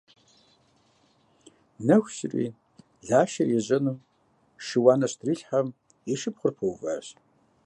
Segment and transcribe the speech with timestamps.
[1.87, 2.45] Нэху щыри,
[3.07, 3.95] Лашэр ежьэну
[4.65, 5.67] шым уанэ щытрилъхьэм,
[6.11, 7.07] и шыпхъур пэуващ.